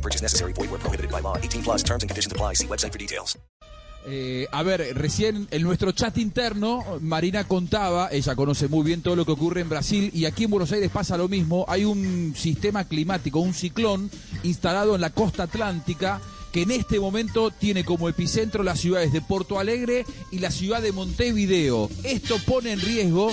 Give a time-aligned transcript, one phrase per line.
[0.00, 0.54] No purchase necessary.
[0.54, 1.36] Void where prohibited by law.
[1.36, 2.54] 18 plus terms and conditions apply.
[2.54, 3.36] See website for details.
[4.50, 9.26] A ver, recién en nuestro chat interno, Marina contaba, ella conoce muy bien todo lo
[9.26, 11.66] que ocurre en Brasil y aquí en Buenos Aires pasa lo mismo.
[11.68, 14.10] Hay un sistema climático, un ciclón
[14.42, 16.18] instalado en la costa atlántica
[16.50, 20.80] que en este momento tiene como epicentro las ciudades de Porto Alegre y la ciudad
[20.80, 21.90] de Montevideo.
[22.02, 23.30] Esto pone en riesgo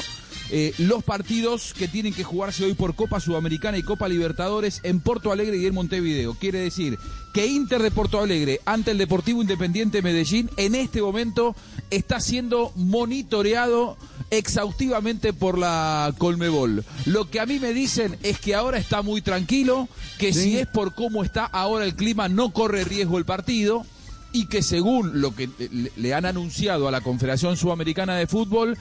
[0.50, 5.00] eh, los partidos que tienen que jugarse hoy por Copa Sudamericana y Copa Libertadores en
[5.02, 6.36] Porto Alegre y en Montevideo.
[6.36, 6.98] Quiere decir
[7.34, 11.56] que Inter de Porto Alegre ante el Deportivo Independiente Medellín en este momento
[11.92, 13.98] está siendo monitoreado
[14.32, 16.84] exhaustivamente por la Colmebol.
[17.06, 19.88] Lo que a mí me dicen es que ahora está muy tranquilo,
[20.18, 23.86] que si es por cómo está ahora el clima no corre riesgo el partido
[24.34, 28.78] y que según lo que le- le han anunciado a la Confederación Sudamericana de Fútbol,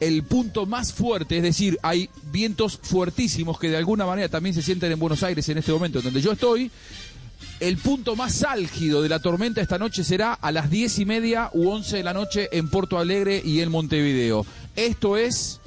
[0.00, 4.62] el punto más fuerte, es decir, hay vientos fuertísimos que de alguna manera también se
[4.62, 6.70] sienten en Buenos Aires en este momento, donde yo estoy.
[7.60, 11.50] El punto más álgido de la tormenta esta noche será a las diez y media
[11.52, 14.46] u once de la noche en Porto Alegre y en Montevideo.
[14.76, 15.60] Esto es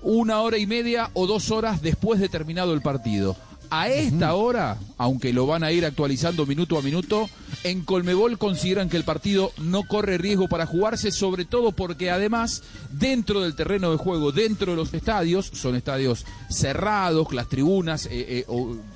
[0.00, 3.36] una hora y media o dos horas después de terminado el partido.
[3.70, 7.28] A esta hora, aunque lo van a ir actualizando minuto a minuto,
[7.64, 12.62] en Colmebol consideran que el partido no corre riesgo para jugarse, sobre todo porque además
[12.90, 18.10] dentro del terreno de juego, dentro de los estadios, son estadios cerrados, las tribunas eh,
[18.10, 18.44] eh,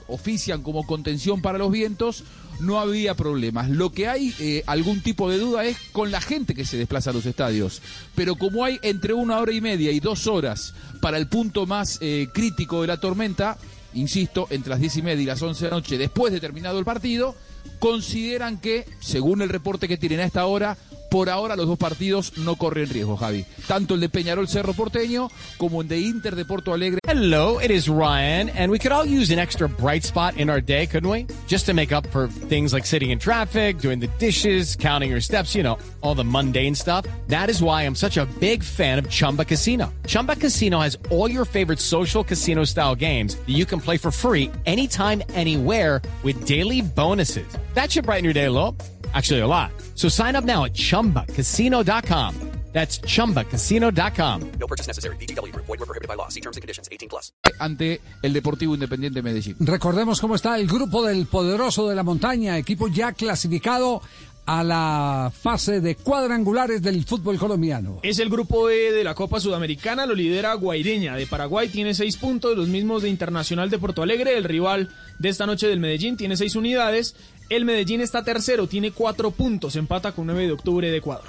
[0.09, 2.25] ofician como contención para los vientos,
[2.61, 3.69] no había problemas.
[3.71, 7.11] Lo que hay eh, algún tipo de duda es con la gente que se desplaza
[7.11, 7.83] a los estadios.
[8.15, 11.99] Pero como hay entre una hora y media y dos horas para el punto más
[12.01, 13.59] eh, crítico de la tormenta,
[13.95, 16.79] insisto, entre las diez y media y las once de la noche, después de terminado
[16.79, 17.35] el partido,
[17.79, 20.77] consideran que, según el reporte que tienen a esta hora,
[21.13, 23.45] por ahora los dos partidos no corren riesgo, Javi.
[23.69, 27.01] Tanto el de Peñarol Cerro Porteño como el de Inter de Porto Alegre.
[27.07, 30.63] Hello, it is Ryan, and we could all use an extra bright spot in our
[30.63, 31.27] day, couldn't we?
[31.47, 35.21] Just to make up for things like sitting in traffic, doing the dishes, counting your
[35.21, 37.05] steps, you know, all the mundane stuff.
[37.29, 39.93] That is why I'm such a big fan of Chumba Casino.
[40.07, 44.11] Chumba Casino has all your favorite social casino style games that you can play for
[44.11, 47.47] free anytime, anywhere with daily bonuses.
[47.75, 48.92] That should brighten your day a.
[49.13, 49.71] Actually, a lot.
[49.97, 52.35] So sign up now at chumbacasino.com.
[52.73, 54.53] That's chumbacasino.com.
[54.59, 55.17] No purchase necessary.
[55.17, 55.67] VGW Group.
[55.67, 56.29] Void where prohibited by law.
[56.29, 56.89] See terms and conditions.
[56.91, 57.33] 18 plus.
[57.59, 59.57] ante el Deportivo Independiente Medellín.
[59.61, 64.01] Recordemos cómo está el grupo del poderoso de la montaña, equipo ya clasificado
[64.47, 68.01] a la fase de cuadrangulares del fútbol colombiano.
[68.03, 72.17] Es el grupo E de la Copa Sudamericana, lo lidera Guaireña de Paraguay, tiene seis
[72.17, 76.17] puntos, los mismos de Internacional de Porto Alegre, el rival de esta noche del Medellín
[76.17, 77.15] tiene seis unidades,
[77.57, 81.25] el Medellín está tercero, tiene cuatro puntos, empata con 9 de octubre de Ecuador.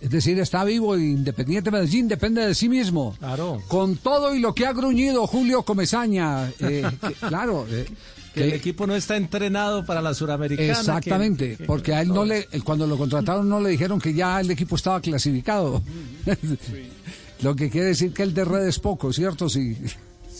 [0.00, 3.14] Es decir, está vivo e Independiente Medellín, depende de sí mismo.
[3.20, 3.62] Claro.
[3.68, 6.48] Con todo y lo que ha gruñido Julio Comesaña.
[6.58, 7.66] eh, que- claro.
[7.70, 7.86] eh,
[8.34, 10.70] Que el equipo no está entrenado para la suramericana.
[10.72, 14.40] Exactamente, que- porque a él no le, cuando lo contrataron no le dijeron que ya
[14.40, 15.82] el equipo estaba clasificado.
[17.42, 19.48] Lo que quiere decir que el de red es poco, ¿cierto?
[19.48, 19.76] Sí.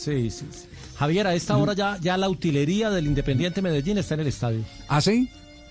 [0.02, 0.66] Sí, sí, sí.
[0.96, 4.64] Javier, a esta hora ya, ya la utilería del Independiente Medellín está en el estadio.
[4.88, 5.28] ¿Ah, sí?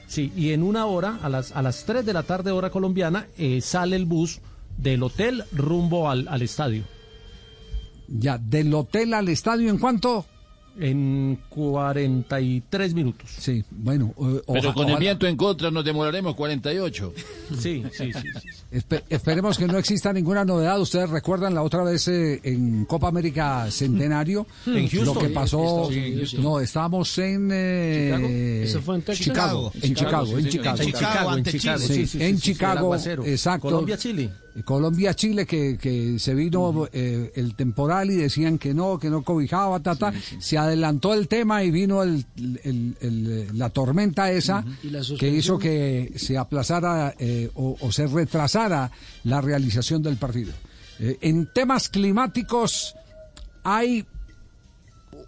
[0.08, 3.28] Sí, y en una hora, a las, a las 3 de la tarde hora colombiana,
[3.38, 4.40] eh, sale el bus
[4.78, 6.84] del hotel rumbo al, al estadio.
[8.08, 10.26] Ya, del hotel al estadio, ¿en cuánto?
[10.80, 13.30] En 43 minutos.
[13.38, 14.14] Sí, bueno.
[14.18, 17.14] eh, Pero oja- con el ojalá- viento en contra nos demoraremos 48.
[17.60, 18.20] Sí, sí, sí.
[18.42, 18.48] sí.
[18.72, 20.80] espe- esperemos que no exista ninguna novedad.
[20.80, 25.14] Ustedes recuerdan la otra vez eh, en Copa América Centenario En Houston.
[25.16, 25.88] lo que pasó.
[25.92, 26.42] Sí, en Houston.
[26.44, 29.26] No, estábamos en eh, ¿Eso fue en Texas?
[29.26, 30.78] Chicago, en Chicago, en Chicago.
[30.82, 31.84] En Chicago, en Chicago.
[32.14, 33.68] En el Chicago, exacto.
[33.68, 34.30] Colombia, Chile,
[35.46, 40.12] que, que se vino eh, el temporal y decían que no, que no cobijaba, tata.
[40.40, 42.26] Se adelantó el tema y vino el,
[42.64, 44.64] el- el- la tormenta esa
[45.18, 48.92] que hizo que se aplazara eh, o, o se retrasara
[49.24, 50.52] la realización del partido.
[51.00, 52.94] Eh, en temas climáticos
[53.64, 54.06] hay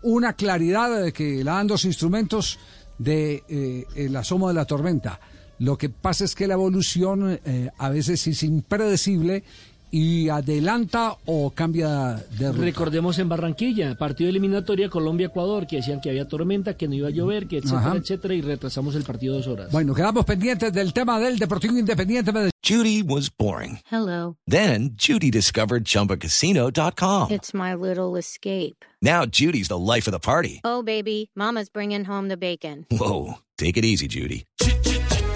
[0.01, 2.59] una claridad de que la dan dos instrumentos
[2.97, 5.19] de eh, el asomo de la tormenta.
[5.59, 9.43] Lo que pasa es que la evolución eh, a veces es impredecible
[9.95, 12.63] y adelanta o cambia de ruta.
[12.63, 17.11] Recordemos en Barranquilla, partido eliminatoria Colombia-Ecuador, que decían que había tormenta, que no iba a
[17.11, 17.95] llover, que etcétera, Ajá.
[17.97, 19.71] etcétera, y retrasamos el partido dos horas.
[19.71, 22.31] Bueno, quedamos pendientes del tema del Deportivo Independiente.
[22.67, 23.81] Judy was boring.
[23.91, 24.35] Hello.
[24.47, 27.29] Then Judy discovered ChumbaCasino.com.
[27.31, 28.83] It's my little escape.
[28.99, 30.61] Now Judy's the life of the party.
[30.63, 32.87] Oh, baby, Mama's bringing home the bacon.
[32.89, 34.45] Whoa, take it easy, Judy.